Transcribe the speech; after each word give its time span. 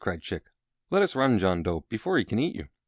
cried 0.03 0.19
Chick. 0.19 0.45
"Let 0.89 1.03
us 1.03 1.15
run, 1.15 1.37
John 1.37 1.61
Dough, 1.61 1.85
before 1.87 2.17
he 2.17 2.25
can 2.25 2.39
eat 2.39 2.55
you." 2.55 2.69